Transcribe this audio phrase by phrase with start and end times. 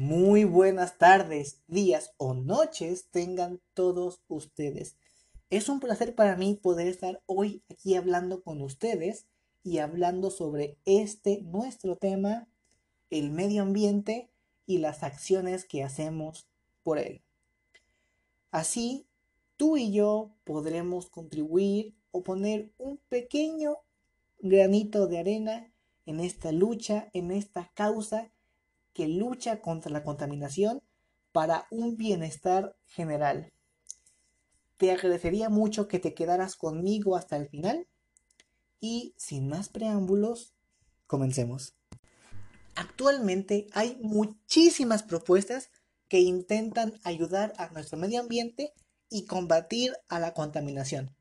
[0.00, 4.96] Muy buenas tardes, días o noches tengan todos ustedes.
[5.50, 9.26] Es un placer para mí poder estar hoy aquí hablando con ustedes
[9.62, 12.48] y hablando sobre este nuestro tema,
[13.10, 14.30] el medio ambiente
[14.64, 16.48] y las acciones que hacemos
[16.82, 17.20] por él.
[18.50, 19.06] Así,
[19.58, 23.76] tú y yo podremos contribuir o poner un pequeño
[24.38, 25.74] granito de arena
[26.06, 28.32] en esta lucha, en esta causa
[28.92, 30.82] que lucha contra la contaminación
[31.32, 33.52] para un bienestar general.
[34.76, 37.86] Te agradecería mucho que te quedaras conmigo hasta el final
[38.80, 40.54] y sin más preámbulos,
[41.06, 41.74] comencemos.
[42.74, 45.70] Actualmente hay muchísimas propuestas
[46.08, 48.72] que intentan ayudar a nuestro medio ambiente
[49.10, 51.14] y combatir a la contaminación.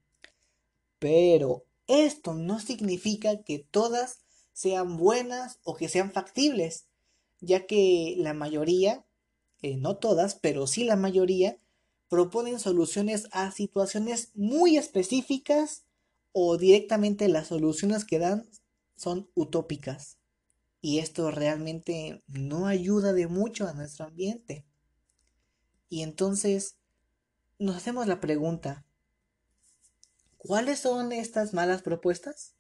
[1.00, 4.20] Pero esto no significa que todas
[4.54, 6.88] sean buenas o que sean factibles
[7.42, 9.06] ya que la mayoría,
[9.62, 11.60] eh, no todas, pero sí la mayoría,
[12.10, 15.84] proponen soluciones a situaciones muy específicas
[16.32, 18.50] o directamente las soluciones que dan
[18.96, 20.18] son utópicas.
[20.82, 24.66] Y esto realmente no ayuda de mucho a nuestro ambiente.
[25.90, 26.78] Y entonces
[27.58, 28.86] nos hacemos la pregunta,
[30.38, 32.56] ¿cuáles son estas malas propuestas?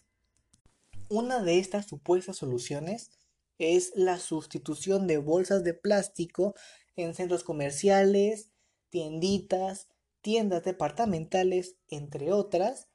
[1.07, 3.11] Una de estas supuestas soluciones
[3.59, 6.55] es la sustitución de bolsas de plástico
[6.95, 8.49] en centros comerciales,
[8.89, 9.87] tienditas,
[10.21, 12.87] tiendas departamentales, entre otras,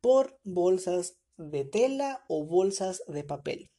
[0.00, 3.70] por bolsas de tela o bolsas de papel.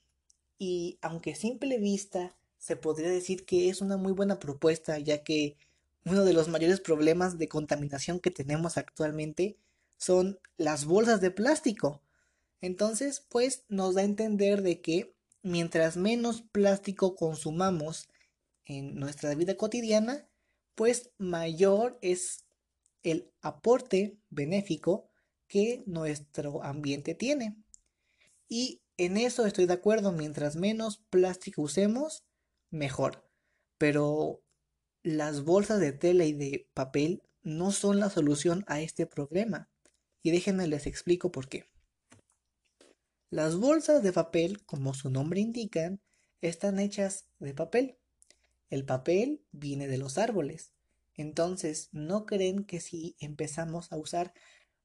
[0.57, 5.23] Y aunque a simple vista se podría decir que es una muy buena propuesta, ya
[5.23, 5.57] que
[6.05, 9.57] uno de los mayores problemas de contaminación que tenemos actualmente
[9.97, 12.01] son las bolsas de plástico.
[12.59, 18.09] Entonces, pues nos da a entender de que mientras menos plástico consumamos
[18.65, 20.27] en nuestra vida cotidiana,
[20.75, 22.45] pues mayor es
[23.03, 25.09] el aporte benéfico
[25.47, 27.57] que nuestro ambiente tiene.
[28.47, 32.23] Y en eso estoy de acuerdo, mientras menos plástico usemos,
[32.69, 33.27] mejor.
[33.77, 34.43] Pero
[35.03, 39.69] las bolsas de tela y de papel no son la solución a este problema.
[40.23, 41.65] Y déjenme les explico por qué.
[43.31, 45.97] Las bolsas de papel, como su nombre indica,
[46.41, 47.97] están hechas de papel.
[48.69, 50.73] El papel viene de los árboles.
[51.15, 54.33] Entonces, ¿no creen que si empezamos a usar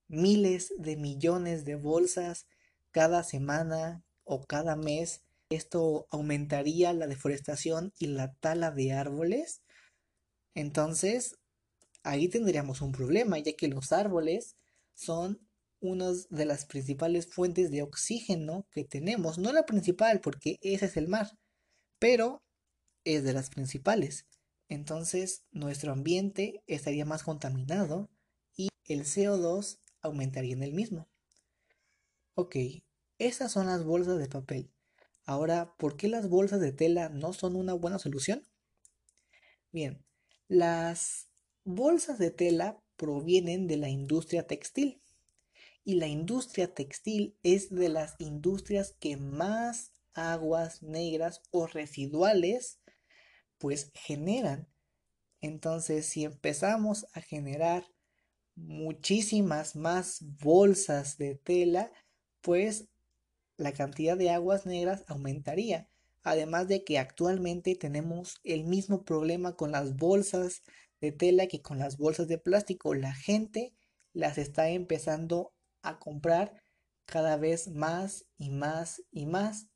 [0.06, 2.46] miles de millones de bolsas
[2.92, 9.60] cada semana o cada mes, esto aumentaría la deforestación y la tala de árboles?
[10.54, 11.34] Entonces,
[12.04, 14.54] ahí tendríamos un problema, ya que los árboles
[14.94, 15.45] son
[15.86, 19.38] una de las principales fuentes de oxígeno que tenemos.
[19.38, 21.38] No la principal, porque ese es el mar,
[21.98, 22.42] pero
[23.04, 24.26] es de las principales.
[24.68, 28.10] Entonces nuestro ambiente estaría más contaminado
[28.56, 31.08] y el CO2 aumentaría en el mismo.
[32.34, 32.56] Ok,
[33.18, 34.70] esas son las bolsas de papel.
[35.24, 38.42] Ahora, ¿por qué las bolsas de tela no son una buena solución?
[39.72, 40.04] Bien,
[40.48, 41.28] las
[41.64, 45.02] bolsas de tela provienen de la industria textil
[45.86, 52.80] y la industria textil es de las industrias que más aguas negras o residuales
[53.56, 54.68] pues generan.
[55.40, 57.86] Entonces, si empezamos a generar
[58.56, 61.92] muchísimas más bolsas de tela,
[62.40, 62.88] pues
[63.56, 65.88] la cantidad de aguas negras aumentaría.
[66.24, 70.62] Además de que actualmente tenemos el mismo problema con las bolsas
[71.00, 72.92] de tela que con las bolsas de plástico.
[72.92, 73.72] La gente
[74.12, 75.52] las está empezando
[75.88, 76.62] a comprar
[77.04, 79.68] cada vez más y más y más.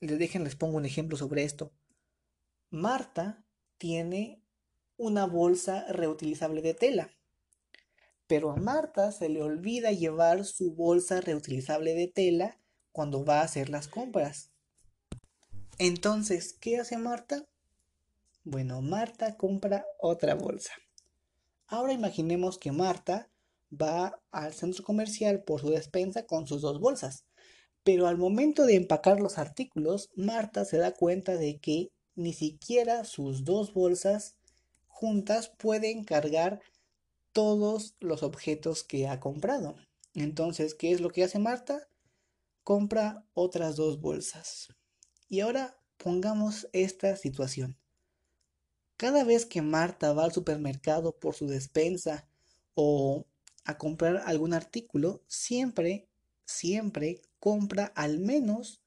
[0.00, 1.72] Les dejen, les pongo un ejemplo sobre esto.
[2.70, 3.44] Marta
[3.78, 4.44] tiene
[4.96, 7.10] una bolsa reutilizable de tela.
[8.26, 12.60] Pero a Marta se le olvida llevar su bolsa reutilizable de tela
[12.92, 14.52] cuando va a hacer las compras.
[15.78, 17.48] Entonces, ¿qué hace Marta?
[18.44, 20.72] Bueno, Marta compra otra bolsa.
[21.66, 23.29] Ahora imaginemos que Marta
[23.70, 27.24] va al centro comercial por su despensa con sus dos bolsas.
[27.82, 33.04] Pero al momento de empacar los artículos, Marta se da cuenta de que ni siquiera
[33.04, 34.36] sus dos bolsas
[34.88, 36.60] juntas pueden cargar
[37.32, 39.76] todos los objetos que ha comprado.
[40.14, 41.88] Entonces, ¿qué es lo que hace Marta?
[42.64, 44.68] Compra otras dos bolsas.
[45.28, 47.78] Y ahora pongamos esta situación.
[48.96, 52.28] Cada vez que Marta va al supermercado por su despensa
[52.74, 53.24] o
[53.70, 56.08] a comprar algún artículo, siempre,
[56.44, 58.82] siempre compra al menos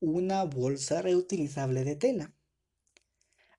[0.00, 2.34] una bolsa reutilizable de tela.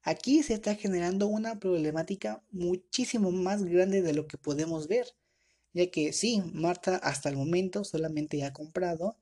[0.04, 5.08] Aquí se está generando una problemática muchísimo más grande de lo que podemos ver,
[5.74, 9.18] ya que sí, Marta hasta el momento solamente ha comprado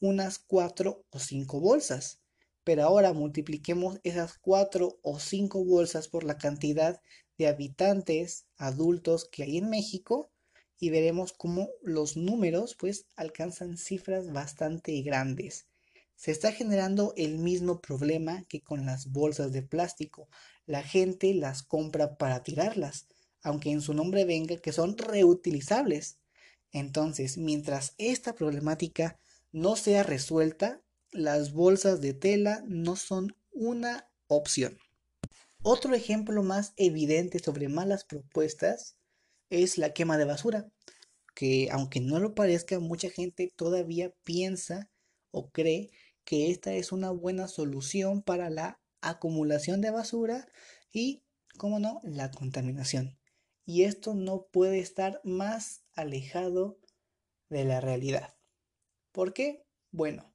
[0.00, 2.20] unas cuatro o cinco bolsas,
[2.64, 7.00] pero ahora multipliquemos esas cuatro o cinco bolsas por la cantidad
[7.36, 10.31] de habitantes adultos que hay en México
[10.82, 15.68] y veremos cómo los números pues alcanzan cifras bastante grandes.
[16.16, 20.28] Se está generando el mismo problema que con las bolsas de plástico.
[20.66, 23.06] La gente las compra para tirarlas,
[23.42, 26.18] aunque en su nombre venga que son reutilizables.
[26.72, 29.20] Entonces, mientras esta problemática
[29.52, 30.82] no sea resuelta,
[31.12, 34.78] las bolsas de tela no son una opción.
[35.62, 38.96] Otro ejemplo más evidente sobre malas propuestas
[39.52, 40.72] es la quema de basura,
[41.34, 44.90] que aunque no lo parezca, mucha gente todavía piensa
[45.30, 45.90] o cree
[46.24, 50.48] que esta es una buena solución para la acumulación de basura
[50.90, 51.22] y,
[51.58, 53.18] como no, la contaminación.
[53.66, 56.78] Y esto no puede estar más alejado
[57.50, 58.34] de la realidad.
[59.12, 59.66] ¿Por qué?
[59.90, 60.32] Bueno,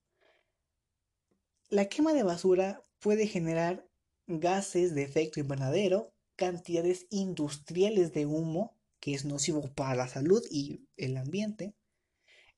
[1.70, 3.88] la quema de basura puede generar
[4.28, 8.77] gases de efecto invernadero, cantidades industriales de humo,
[9.08, 11.74] que es nocivo para la salud y el ambiente.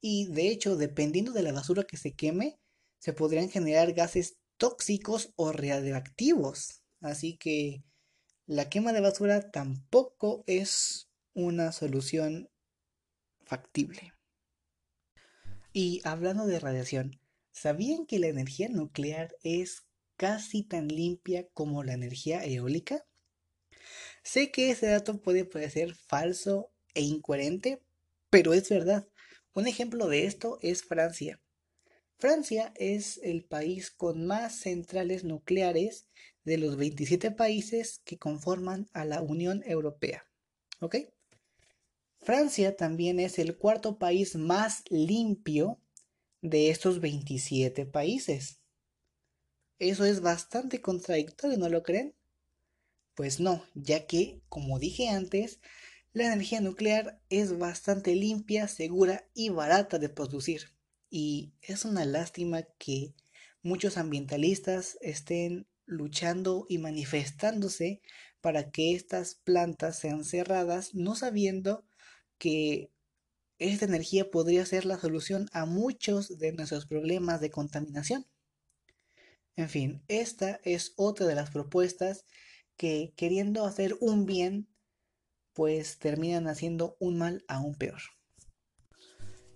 [0.01, 2.57] Y de hecho, dependiendo de la basura que se queme,
[2.97, 6.81] se podrían generar gases tóxicos o radioactivos.
[7.01, 7.83] Así que
[8.47, 12.49] la quema de basura tampoco es una solución
[13.45, 14.13] factible.
[15.71, 19.83] Y hablando de radiación, ¿sabían que la energía nuclear es
[20.17, 23.05] casi tan limpia como la energía eólica?
[24.23, 27.81] Sé que ese dato puede parecer falso e incoherente,
[28.29, 29.07] pero es verdad.
[29.53, 31.41] Un ejemplo de esto es Francia.
[32.17, 36.07] Francia es el país con más centrales nucleares
[36.43, 40.25] de los 27 países que conforman a la Unión Europea.
[40.81, 40.97] ¿Ok?
[42.19, 45.79] Francia también es el cuarto país más limpio
[46.41, 48.59] de estos 27 países.
[49.79, 52.15] Eso es bastante contradictorio, ¿no lo creen?
[53.19, 55.59] Pues no, ya que, como dije antes,
[56.13, 60.71] la energía nuclear es bastante limpia, segura y barata de producir.
[61.09, 63.13] Y es una lástima que
[63.61, 67.99] muchos ambientalistas estén luchando y manifestándose
[68.39, 71.83] para que estas plantas sean cerradas, no sabiendo
[72.37, 72.89] que
[73.57, 78.25] esta energía podría ser la solución a muchos de nuestros problemas de contaminación.
[79.57, 82.23] En fin, esta es otra de las propuestas
[82.79, 84.69] que queriendo hacer un bien,
[85.51, 87.99] pues terminan haciendo un mal aún peor.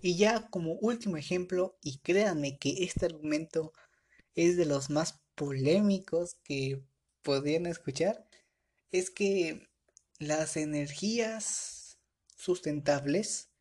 [0.02, 3.72] Y ya como último ejemplo, y créanme que este argumento
[4.36, 6.84] es de los más polémicos que
[7.22, 8.28] podrían escuchar,
[8.92, 9.70] es que
[10.20, 11.98] las energías
[12.36, 13.52] sustentables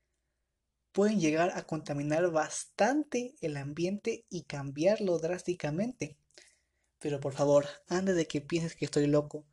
[0.90, 6.16] pueden llegar a contaminar bastante el ambiente y cambiarlo drásticamente.
[6.98, 9.46] Pero por favor, antes de que pienses que estoy loco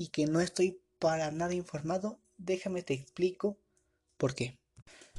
[0.00, 3.58] y que no estoy para nada informado, déjame te explico
[4.16, 4.58] por qué.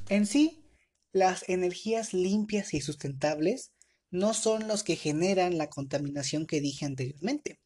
[0.09, 0.65] En sí,
[1.11, 3.73] las energías limpias y sustentables
[4.09, 7.59] no son los que generan la contaminación que dije anteriormente,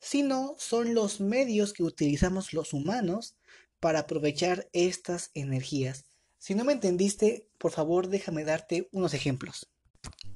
[0.00, 3.38] sino son los medios que utilizamos los humanos
[3.80, 6.04] para aprovechar estas energías.
[6.36, 9.70] Si no me entendiste, por favor déjame darte unos ejemplos.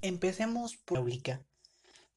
[0.01, 1.45] Empecemos por la.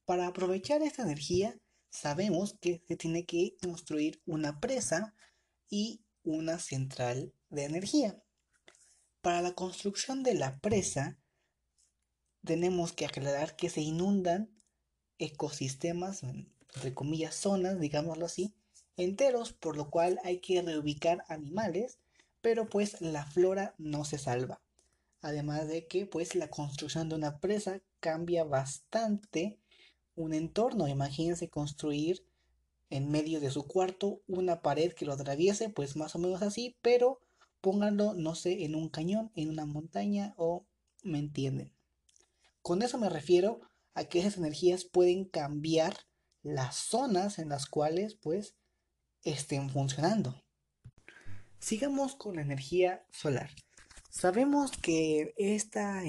[0.06, 5.14] Para aprovechar esta energía, sabemos que se tiene que construir una presa
[5.68, 8.22] y una central de energía.
[9.22, 11.18] Para la construcción de la presa,
[12.44, 14.50] tenemos que aclarar que se inundan
[15.18, 18.54] ecosistemas, entre comillas, zonas, digámoslo así,
[18.96, 21.98] enteros, por lo cual hay que reubicar animales,
[22.40, 24.60] pero pues la flora no se salva.
[25.22, 29.58] Además de que pues la construcción de una presa cambia bastante
[30.16, 30.88] un entorno.
[30.88, 32.24] Imagínense construir
[32.90, 36.76] en medio de su cuarto una pared que lo atraviese, pues más o menos así,
[36.82, 37.20] pero
[37.60, 40.66] pónganlo, no sé, en un cañón, en una montaña o
[41.02, 41.72] me entienden.
[42.62, 43.60] Con eso me refiero
[43.94, 45.96] a que esas energías pueden cambiar
[46.42, 48.56] las zonas en las cuales pues
[49.22, 50.42] estén funcionando.
[51.58, 53.50] Sigamos con la energía solar.
[54.10, 56.02] Sabemos que esta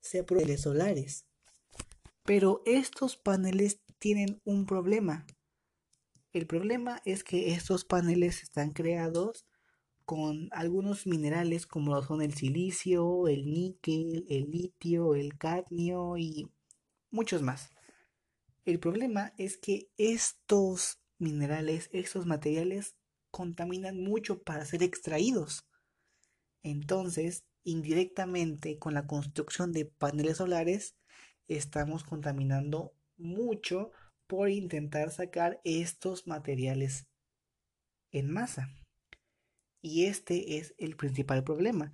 [0.00, 1.26] se paneles solares,
[2.24, 5.26] pero estos paneles tienen un problema.
[6.32, 9.46] El problema es que estos paneles están creados
[10.04, 16.48] con algunos minerales como son el silicio, el níquel, el litio, el cadmio y
[17.10, 17.70] muchos más.
[18.64, 22.96] El problema es que estos minerales, estos materiales
[23.30, 25.66] contaminan mucho para ser extraídos.
[26.62, 30.94] Entonces, indirectamente con la construcción de paneles solares,
[31.50, 33.90] estamos contaminando mucho
[34.26, 37.08] por intentar sacar estos materiales
[38.12, 38.68] en masa.
[39.82, 41.92] Y este es el principal problema.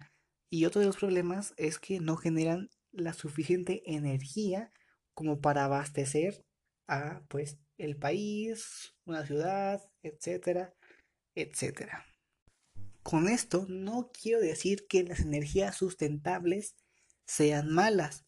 [0.50, 4.72] Y otro de los problemas es que no generan la suficiente energía
[5.14, 6.44] como para abastecer
[6.86, 10.75] a pues el país, una ciudad, etcétera,
[11.34, 12.04] etcétera.
[13.02, 16.76] Con esto no quiero decir que las energías sustentables
[17.26, 18.25] sean malas,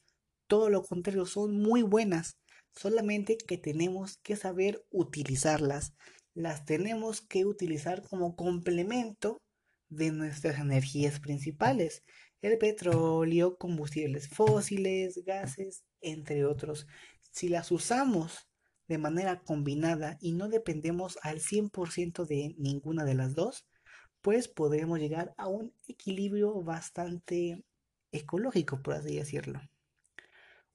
[0.48, 2.38] todo lo contrario, son muy buenas,
[2.74, 5.94] solamente que tenemos que saber utilizarlas,
[6.34, 9.40] las tenemos que utilizar como complemento
[9.88, 12.02] de nuestras energías principales,
[12.42, 16.86] el petróleo, combustibles fósiles, gases, entre otros.
[17.30, 18.48] Si las usamos
[18.86, 23.66] de manera combinada y no dependemos al 100% de ninguna de las dos,
[24.22, 27.64] pues podremos llegar a un equilibrio bastante
[28.12, 29.60] ecológico, por así decirlo.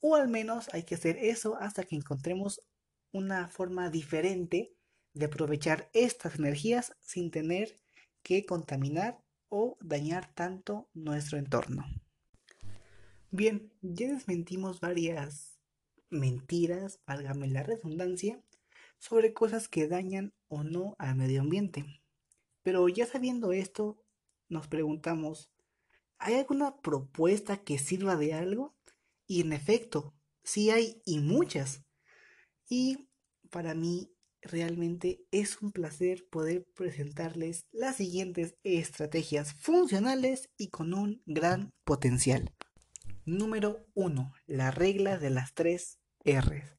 [0.06, 2.60] O al menos hay que hacer eso hasta que encontremos
[3.14, 4.76] una forma diferente
[5.14, 7.80] de aprovechar estas energías sin tener
[8.22, 11.86] que contaminar o dañar tanto nuestro entorno.
[13.32, 15.58] Bien, ya desmentimos varias
[16.10, 18.44] mentiras, válgame la redundancia,
[19.00, 21.86] sobre cosas que dañan o no al medio ambiente.
[22.62, 24.04] Pero ya sabiendo esto,
[24.50, 25.50] nos preguntamos,
[26.18, 28.73] ¿hay alguna propuesta que sirva de algo?
[29.28, 30.14] Y en efecto,
[30.44, 31.84] sí hay y muchas.
[32.70, 33.10] Y
[33.50, 41.22] para mí realmente es un placer poder presentarles las siguientes estrategias funcionales y con un
[41.26, 42.54] gran potencial.
[43.26, 44.34] Número 1.
[44.48, 46.78] La regla de las tres R's.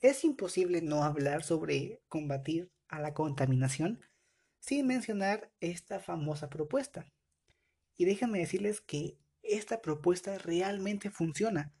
[0.00, 4.00] Es imposible no hablar sobre combatir a la contaminación
[4.58, 7.06] sin mencionar esta famosa propuesta.
[7.96, 11.74] Y déjenme decirles que esta propuesta realmente funciona.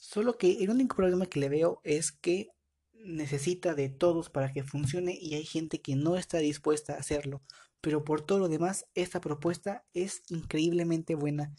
[0.00, 2.48] Solo que el único problema que le veo es que
[2.94, 7.42] necesita de todos para que funcione y hay gente que no está dispuesta a hacerlo.
[7.82, 11.54] Pero por todo lo demás, esta propuesta es increíblemente buena.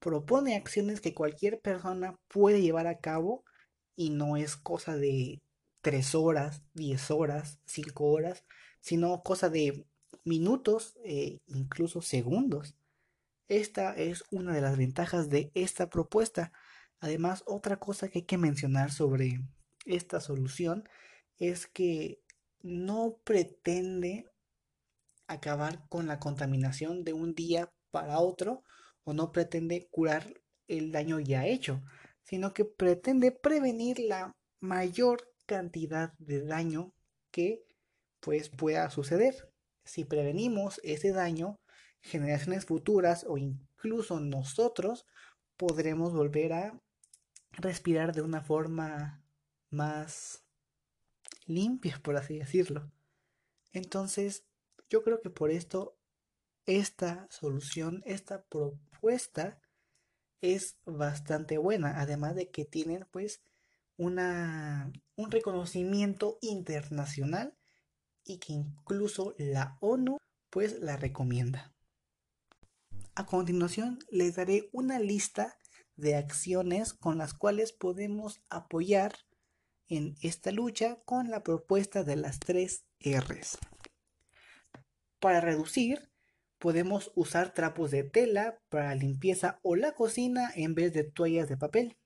[0.00, 3.44] Propone acciones que cualquier persona puede llevar a cabo
[3.94, 5.42] y no es cosa de
[5.82, 8.44] 3 horas, 10 horas, 5 horas,
[8.80, 9.86] sino cosa de
[10.24, 12.74] minutos, e incluso segundos.
[13.48, 16.52] Esta es una de las ventajas de esta propuesta.
[17.02, 19.40] Además, otra cosa que hay que mencionar sobre
[19.86, 20.88] esta solución
[21.36, 22.22] es que
[22.60, 24.30] no pretende
[25.26, 28.62] acabar con la contaminación de un día para otro
[29.02, 30.32] o no pretende curar
[30.68, 31.82] el daño ya hecho,
[32.22, 34.30] sino que pretende prevenir la
[34.60, 36.94] mayor cantidad de daño
[37.32, 37.64] que
[38.20, 39.52] pues pueda suceder.
[39.84, 41.56] Si prevenimos ese daño,
[42.00, 45.04] generaciones futuras o incluso nosotros
[45.56, 46.80] podremos volver a
[47.52, 49.22] respirar de una forma
[49.70, 50.44] más
[51.46, 52.90] limpia, por así decirlo.
[53.72, 54.44] Entonces,
[54.88, 55.96] yo creo que por esto
[56.66, 59.60] esta solución, esta propuesta
[60.40, 63.42] es bastante buena, además de que tienen pues
[63.96, 67.56] una, un reconocimiento internacional
[68.24, 70.18] y que incluso la ONU
[70.50, 71.72] pues la recomienda.
[73.14, 75.58] A continuación les daré una lista
[75.96, 79.14] de acciones con las cuales podemos apoyar
[79.88, 83.58] en esta lucha con la propuesta de las tres R's.
[85.20, 86.10] Para reducir,
[86.58, 91.56] podemos usar trapos de tela para limpieza o la cocina en vez de toallas de
[91.56, 91.96] papel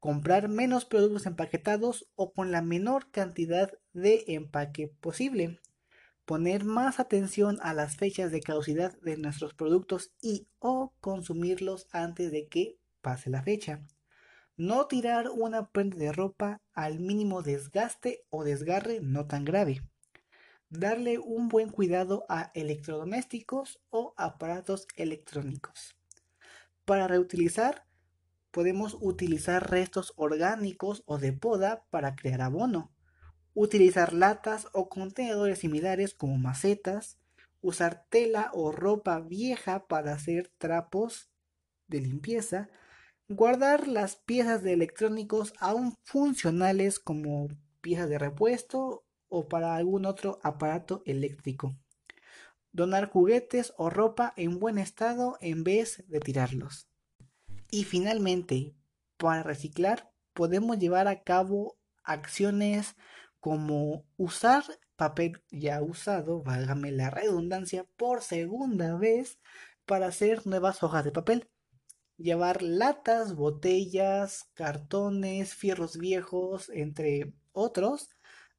[0.00, 5.60] comprar menos productos empaquetados o con la menor cantidad de empaque posible,
[6.24, 12.32] poner más atención a las fechas de caducidad de nuestros productos y o consumirlos antes
[12.32, 13.82] de que pase la fecha.
[14.56, 19.82] No tirar una prenda de ropa al mínimo desgaste o desgarre no tan grave.
[20.68, 25.96] Darle un buen cuidado a electrodomésticos o aparatos electrónicos.
[26.84, 27.86] Para reutilizar,
[28.50, 32.92] podemos utilizar restos orgánicos o de poda para crear abono,
[33.54, 37.18] utilizar latas o contenedores similares como macetas,
[37.60, 41.30] usar tela o ropa vieja para hacer trapos
[41.88, 42.68] de limpieza,
[43.30, 47.46] guardar las piezas de electrónicos aún funcionales como
[47.80, 51.76] piezas de repuesto o para algún otro aparato eléctrico.
[52.72, 56.88] Donar juguetes o ropa en buen estado en vez de tirarlos.
[57.70, 58.74] Y finalmente,
[59.16, 62.96] para reciclar, podemos llevar a cabo acciones
[63.38, 64.64] como usar
[64.96, 69.38] papel ya usado, válgame la redundancia, por segunda vez
[69.86, 71.48] para hacer nuevas hojas de papel.
[72.20, 78.10] Llevar latas, botellas, cartones, fierros viejos, entre otros,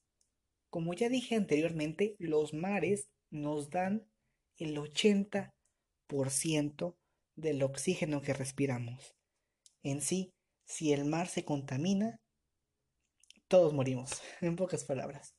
[0.68, 4.06] Como ya dije anteriormente, los mares nos dan
[4.56, 6.96] el 80%
[7.36, 9.14] del oxígeno que respiramos.
[9.82, 10.32] En sí,
[10.64, 12.20] si el mar se contamina,
[13.48, 15.34] todos morimos, en pocas palabras.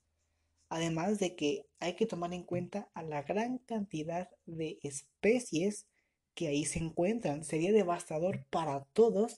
[0.70, 5.86] Además de que hay que tomar en cuenta a la gran cantidad de especies
[6.34, 7.44] que ahí se encuentran.
[7.44, 9.38] Sería devastador para todos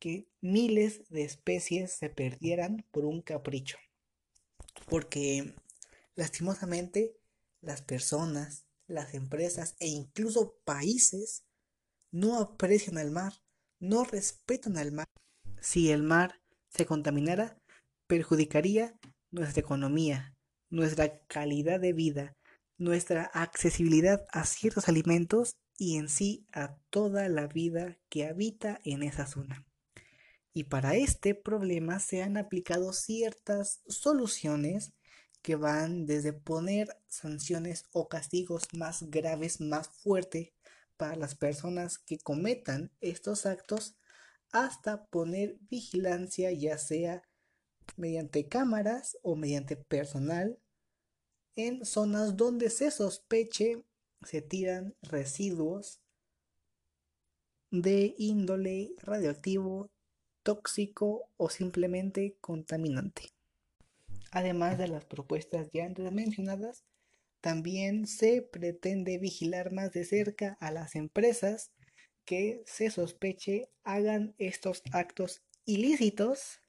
[0.00, 3.78] que miles de especies se perdieran por un capricho.
[4.88, 5.54] Porque
[6.16, 7.16] lastimosamente
[7.60, 11.44] las personas, las empresas e incluso países
[12.10, 13.34] no aprecian al mar,
[13.78, 15.06] no respetan al mar.
[15.60, 17.60] Si el mar se contaminara,
[18.06, 18.98] perjudicaría
[19.30, 20.34] nuestra economía,
[20.70, 22.32] nuestra calidad de vida,
[22.78, 29.02] nuestra accesibilidad a ciertos alimentos y en sí a toda la vida que habita en
[29.02, 29.66] esa zona.
[30.52, 34.92] Y para este problema se han aplicado ciertas soluciones
[35.42, 40.52] que van desde poner sanciones o castigos más graves, más fuertes
[40.96, 43.96] para las personas que cometan estos actos,
[44.52, 47.22] hasta poner vigilancia ya sea
[47.96, 50.58] mediante cámaras o mediante personal
[51.56, 53.84] en zonas donde se sospeche
[54.22, 56.00] se tiran residuos
[57.70, 59.90] de índole radioactivo,
[60.42, 63.30] tóxico o simplemente contaminante.
[64.30, 66.84] Además de las propuestas ya antes mencionadas,
[67.40, 71.72] también se pretende vigilar más de cerca a las empresas
[72.24, 76.60] que se sospeche hagan estos actos ilícitos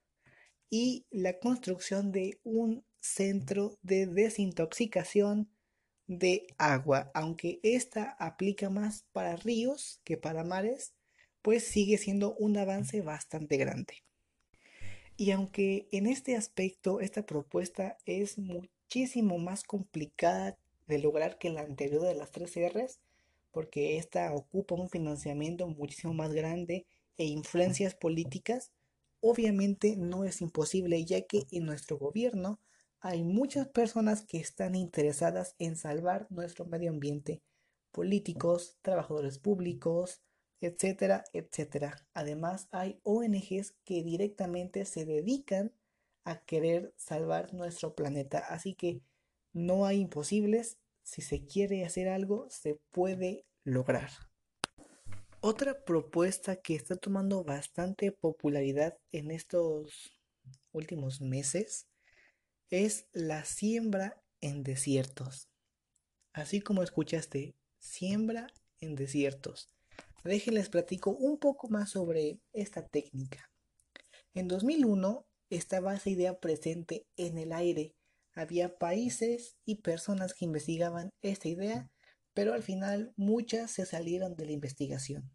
[0.69, 5.51] y la construcción de un centro de desintoxicación
[6.07, 10.93] de agua, aunque esta aplica más para ríos que para mares,
[11.41, 14.03] pues sigue siendo un avance bastante grande.
[15.17, 21.61] Y aunque en este aspecto esta propuesta es muchísimo más complicada de lograr que la
[21.61, 22.99] anterior de las tres R's,
[23.51, 26.85] porque esta ocupa un financiamiento muchísimo más grande
[27.17, 28.71] e influencias políticas,
[29.19, 32.59] obviamente no es imposible ya que en nuestro gobierno
[32.99, 37.41] hay muchas personas que están interesadas en salvar nuestro medio ambiente,
[37.91, 40.21] políticos, trabajadores públicos,
[40.61, 42.05] etcétera, etcétera.
[42.13, 45.73] Además, hay ONGs que directamente se dedican
[46.23, 49.01] a querer salvar nuestro planeta, así que
[49.53, 50.77] no hay imposibles.
[51.03, 54.11] Si se quiere hacer algo, se puede lograr.
[55.41, 60.21] Otra propuesta que está tomando bastante popularidad en estos
[60.71, 61.87] últimos meses
[62.69, 65.49] es la siembra en desiertos.
[66.33, 68.47] Así como escuchaste, siembra
[68.79, 69.67] en desiertos.
[70.23, 73.49] Déjenles platico un poco más sobre esta técnica.
[74.33, 77.95] En 2001 estaba esa idea presente en el aire.
[78.33, 81.89] Había países y personas que investigaban esta idea,
[82.33, 85.31] pero al final muchas se salieron de la investigación.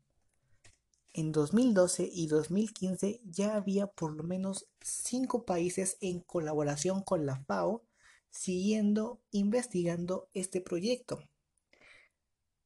[1.13, 7.37] En 2012 y 2015 ya había por lo menos cinco países en colaboración con la
[7.45, 7.83] FAO
[8.31, 11.21] siguiendo investigando este proyecto.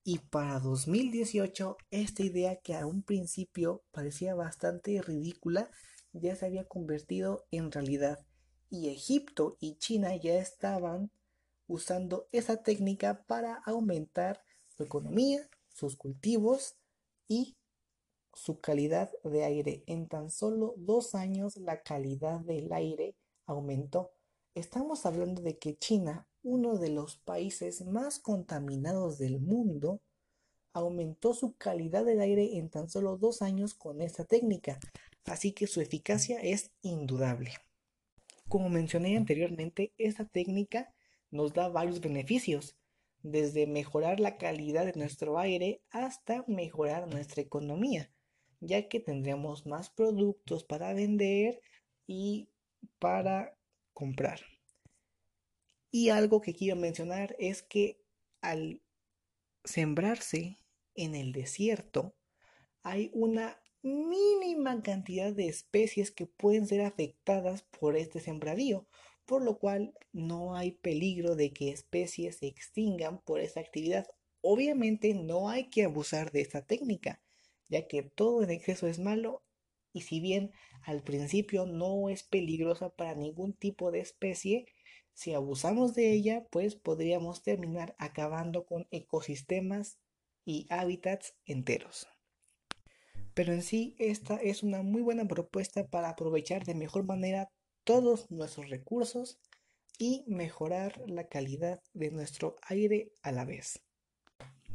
[0.03, 5.71] Y para 2018 esta idea que a un principio parecía bastante ridícula
[6.13, 8.19] ya se había convertido en realidad
[8.71, 11.11] y Egipto y China ya estaban
[11.67, 16.77] usando esa técnica para aumentar su economía, sus cultivos
[17.29, 17.57] y
[18.33, 19.83] su calidad de aire.
[19.87, 24.13] En tan solo dos años la calidad del aire aumentó.
[24.55, 30.01] Estamos hablando de que China, uno de los países más contaminados del mundo,
[30.73, 34.79] aumentó su calidad del aire en tan solo dos años con esta técnica,
[35.25, 37.53] así que su eficacia es indudable.
[38.49, 40.93] Como mencioné anteriormente, esta técnica
[41.31, 42.77] nos da varios beneficios,
[43.23, 48.11] desde mejorar la calidad de nuestro aire hasta mejorar nuestra economía,
[48.61, 51.61] ya que tendremos más productos para vender
[52.07, 52.49] y
[52.99, 53.57] para
[53.93, 54.41] comprar.
[55.91, 58.01] Y algo que quiero mencionar es que
[58.41, 58.83] al
[59.65, 60.59] sembrarse
[60.95, 62.15] en el desierto,
[62.83, 68.87] hay una mínima cantidad de especies que pueden ser afectadas por este sembradío,
[69.25, 74.07] por lo cual no hay peligro de que especies se extingan por esta actividad.
[74.43, 77.23] Obviamente no hay que abusar de esta técnica,
[77.69, 79.43] ya que todo en exceso es malo
[79.93, 84.67] y si bien al principio no es peligrosa para ningún tipo de especie,
[85.21, 89.99] si abusamos de ella, pues podríamos terminar acabando con ecosistemas
[90.47, 92.09] y hábitats enteros.
[93.35, 97.51] Pero en sí, esta es una muy buena propuesta para aprovechar de mejor manera
[97.85, 99.39] todos nuestros recursos
[99.99, 103.83] y mejorar la calidad de nuestro aire a la vez.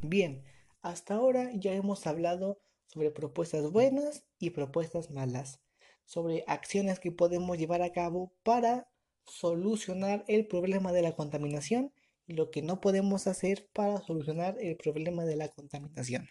[0.04, 0.44] Bien,
[0.84, 5.60] hasta ahora ya hemos hablado sobre propuestas buenas y propuestas malas,
[6.04, 8.88] sobre acciones que podemos llevar a cabo para
[9.28, 11.92] solucionar el problema de la contaminación
[12.28, 16.28] y lo que no podemos hacer para solucionar el problema de la contaminación.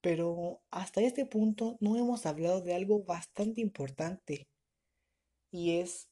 [0.00, 4.46] Pero hasta este punto no hemos hablado de algo bastante importante
[5.50, 6.08] y es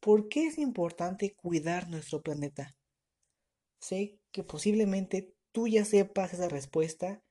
[0.00, 2.74] ¿por qué es importante cuidar nuestro planeta?
[3.80, 7.22] Sé que posiblemente tú ya sepas esa respuesta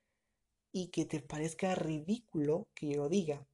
[0.72, 3.46] y que te parezca ridículo que yo lo diga,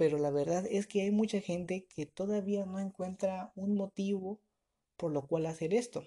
[0.00, 4.40] pero la verdad es que hay mucha gente que todavía no encuentra un motivo
[4.96, 6.06] por lo cual hacer esto.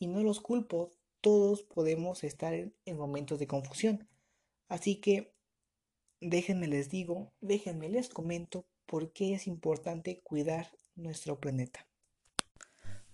[0.00, 4.08] Y no los culpo, todos podemos estar en, momentos de confusión.
[4.66, 5.32] Así que
[6.20, 11.86] déjenme les digo, déjenme les comento por qué es importante cuidar nuestro planeta.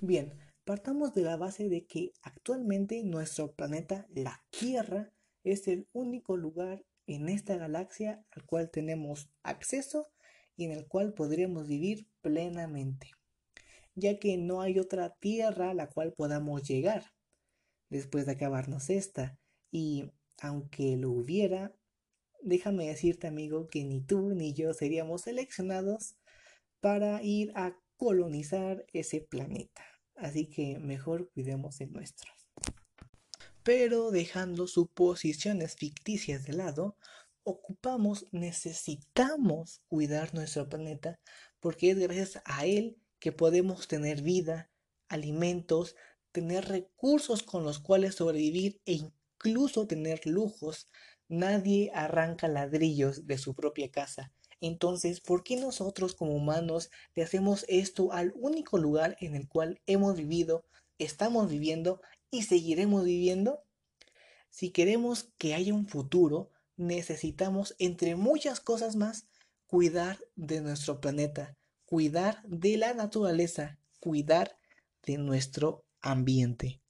[0.00, 0.32] Bien,
[0.64, 6.82] partamos de la base de que actualmente nuestro planeta, la Tierra, es el único lugar
[7.06, 10.08] en esta galaxia al cual tenemos acceso
[10.56, 13.10] y en el cual podríamos vivir plenamente,
[13.94, 17.12] ya que no hay otra tierra a la cual podamos llegar
[17.90, 19.38] después de acabarnos esta,
[19.70, 21.74] y aunque lo hubiera,
[22.42, 26.16] déjame decirte amigo que ni tú ni yo seríamos seleccionados
[26.80, 29.84] para ir a colonizar ese planeta,
[30.16, 32.32] así que mejor cuidemos el nuestro
[33.64, 36.96] pero dejando suposiciones ficticias de lado,
[37.42, 41.18] ocupamos, necesitamos cuidar nuestro planeta
[41.60, 44.70] porque es gracias a él que podemos tener vida,
[45.08, 45.96] alimentos,
[46.30, 50.88] tener recursos con los cuales sobrevivir e incluso tener lujos.
[51.28, 54.30] Nadie arranca ladrillos de su propia casa.
[54.60, 59.80] Entonces, ¿por qué nosotros como humanos le hacemos esto al único lugar en el cual
[59.86, 60.66] hemos vivido,
[60.98, 62.00] estamos viviendo
[62.34, 63.62] y seguiremos viviendo?
[64.50, 69.28] Si queremos que haya un futuro, necesitamos, entre muchas cosas más,
[69.66, 74.58] cuidar de nuestro planeta, cuidar de la naturaleza, cuidar
[75.04, 76.80] de nuestro ambiente.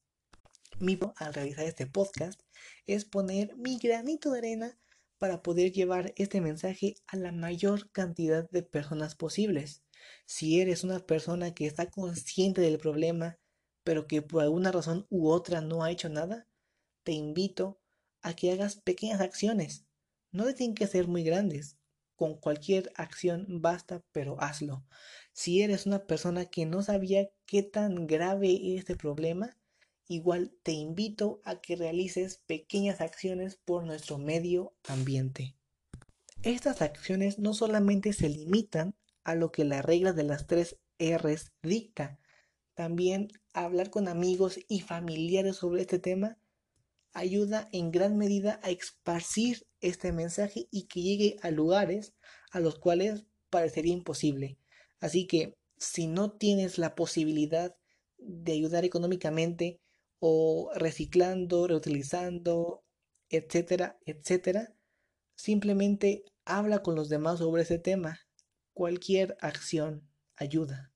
[0.81, 2.41] Mi al realizar este podcast
[2.87, 4.79] es poner mi granito de arena
[5.19, 9.83] para poder llevar este mensaje a la mayor cantidad de personas posibles.
[10.27, 13.39] Si eres una persona que está consciente del problema,
[13.85, 16.49] pero que por alguna razón u otra no ha hecho nada,
[17.05, 17.79] te invito
[18.23, 19.85] a que hagas pequeñas acciones.
[20.33, 21.77] No tienen que ser muy grandes.
[22.17, 24.85] Con cualquier acción basta, pero hazlo.
[25.33, 29.57] Si eres una persona que no sabía qué tan grave es este problema,
[30.07, 35.57] igual te invito a que realices pequeñas acciones por nuestro medio ambiente.
[36.43, 38.95] Estas acciones no solamente se limitan
[39.25, 42.19] a lo que la regla de las tres R's dicta,
[42.75, 46.39] también hablar con amigos y familiares sobre este tema
[47.13, 52.15] ayuda en gran medida a esparcir este mensaje y que llegue a lugares
[52.51, 54.59] a los cuales parecería imposible.
[55.01, 57.77] Así que si no tienes la posibilidad
[58.19, 59.81] de ayudar económicamente
[60.19, 62.83] o reciclando, reutilizando,
[63.29, 64.75] etcétera, etcétera,
[65.37, 68.21] simplemente habla con los demás sobre ese tema.
[68.73, 70.94] Cualquier acción ayuda.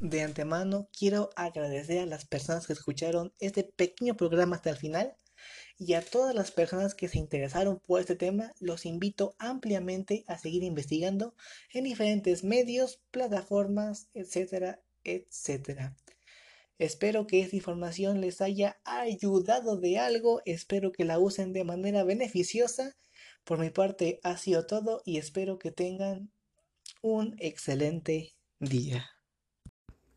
[0.00, 5.14] De antemano quiero agradecer a las personas que escucharon este pequeño programa hasta el final
[5.78, 10.38] y a todas las personas que se interesaron por este tema los invito ampliamente a
[10.38, 11.34] seguir investigando
[11.74, 15.94] en diferentes medios, plataformas, etcétera, etcétera.
[16.78, 22.04] Espero que esta información les haya ayudado de algo, espero que la usen de manera
[22.04, 22.96] beneficiosa.
[23.44, 26.32] Por mi parte ha sido todo y espero que tengan
[27.02, 29.19] un excelente día.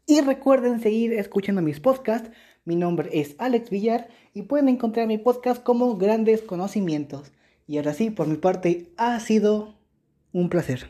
[0.05, 2.29] Y recuerden seguir escuchando mis podcasts.
[2.65, 7.31] Mi nombre es Alex Villar y pueden encontrar mi podcast como Grandes Conocimientos.
[7.67, 9.75] Y ahora sí, por mi parte, ha sido
[10.33, 10.89] un placer.